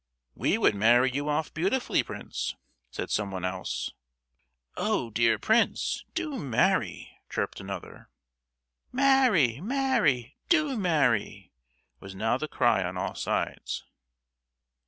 [0.33, 2.55] "We would marry you off beautifully, prince!"
[2.89, 3.91] said somebody else.
[4.75, 8.09] "Oh, dear prince, do marry!" chirped another.
[8.91, 11.51] "Marry, marry, do marry!"
[11.99, 13.85] was now the cry on all sides.